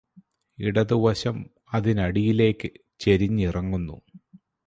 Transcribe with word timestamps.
ഇടതുവശം 0.59 1.35
അതിനടിയിലേയ്ക് 1.73 2.67
ചരിഞ്ഞിറങ്ങുന്നു 2.99 3.97